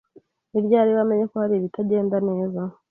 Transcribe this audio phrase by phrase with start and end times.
[0.51, 2.61] Ni ryari wamenye ko hari ibitagenda neza?